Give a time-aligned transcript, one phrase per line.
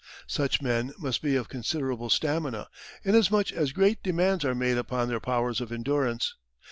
[0.25, 2.69] Such men must be of considerable stamina,
[3.03, 6.33] inasmuch as great demands are made upon their powers of endurance.